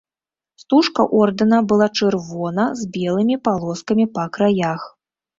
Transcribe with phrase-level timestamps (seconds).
[0.61, 4.81] Стужка ордэна была чырвона з белымі палоскамі па краях.